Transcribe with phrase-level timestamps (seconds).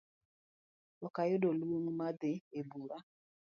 [1.05, 2.97] Okayudo luong mar dhi ebura